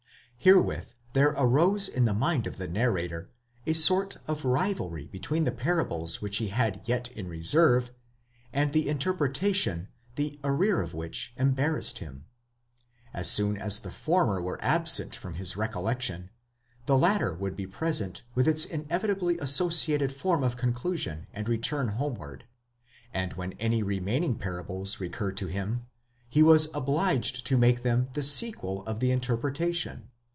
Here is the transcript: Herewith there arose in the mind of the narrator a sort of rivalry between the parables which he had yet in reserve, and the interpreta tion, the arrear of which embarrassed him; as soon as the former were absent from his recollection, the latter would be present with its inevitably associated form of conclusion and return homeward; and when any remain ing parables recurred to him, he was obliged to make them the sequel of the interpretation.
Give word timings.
Herewith 0.43 0.93
there 1.13 1.35
arose 1.37 1.87
in 1.87 2.05
the 2.05 2.15
mind 2.15 2.47
of 2.47 2.57
the 2.57 2.67
narrator 2.67 3.29
a 3.67 3.73
sort 3.73 4.17
of 4.27 4.43
rivalry 4.43 5.05
between 5.05 5.43
the 5.43 5.51
parables 5.51 6.19
which 6.19 6.37
he 6.37 6.47
had 6.47 6.81
yet 6.85 7.11
in 7.11 7.27
reserve, 7.27 7.91
and 8.51 8.73
the 8.73 8.87
interpreta 8.89 9.53
tion, 9.53 9.89
the 10.15 10.39
arrear 10.43 10.81
of 10.81 10.95
which 10.95 11.31
embarrassed 11.37 11.99
him; 11.99 12.25
as 13.13 13.29
soon 13.29 13.55
as 13.55 13.81
the 13.81 13.91
former 13.91 14.41
were 14.41 14.57
absent 14.63 15.15
from 15.15 15.35
his 15.35 15.55
recollection, 15.55 16.31
the 16.87 16.97
latter 16.97 17.35
would 17.35 17.55
be 17.55 17.67
present 17.67 18.23
with 18.33 18.47
its 18.47 18.65
inevitably 18.65 19.37
associated 19.37 20.11
form 20.11 20.43
of 20.43 20.57
conclusion 20.57 21.27
and 21.35 21.47
return 21.47 21.87
homeward; 21.89 22.45
and 23.13 23.33
when 23.33 23.53
any 23.59 23.83
remain 23.83 24.23
ing 24.23 24.35
parables 24.39 24.99
recurred 24.99 25.37
to 25.37 25.45
him, 25.45 25.85
he 26.29 26.41
was 26.41 26.67
obliged 26.73 27.45
to 27.45 27.59
make 27.59 27.83
them 27.83 28.07
the 28.13 28.23
sequel 28.23 28.83
of 28.87 28.99
the 28.99 29.11
interpretation. 29.11 30.07